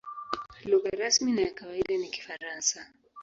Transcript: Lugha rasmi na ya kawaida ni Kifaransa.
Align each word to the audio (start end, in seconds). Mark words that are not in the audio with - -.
Lugha 0.65 0.89
rasmi 0.99 1.31
na 1.31 1.41
ya 1.41 1.53
kawaida 1.55 1.97
ni 1.97 2.07
Kifaransa. 2.09 2.79